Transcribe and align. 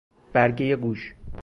برگه 0.33 0.75
گوش 0.75 1.13